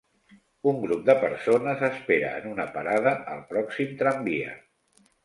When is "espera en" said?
1.87-2.47